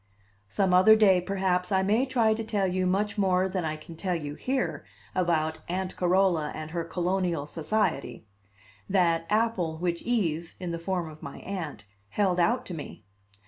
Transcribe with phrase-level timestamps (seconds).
[0.47, 3.95] Some other day, perhaps, I may try to tell you much more than I can
[3.95, 8.25] tell you here about Aunt Carola and her Colonial Society
[8.89, 13.03] that apple which Eve, in the form of my Aunt, held out to me.